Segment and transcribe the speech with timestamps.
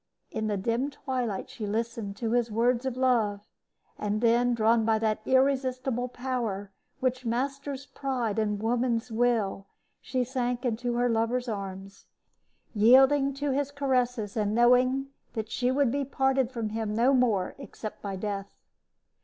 [0.31, 3.41] In the dim twilight she listened to his words of love;
[3.99, 9.67] and then, drawn by that irresistible power which masters pride and woman's will,
[10.01, 12.07] she sank into her lover's arms,
[12.73, 17.53] yielding to his caresses, and knowing that she would be parted from him no more
[17.59, 18.55] except by death.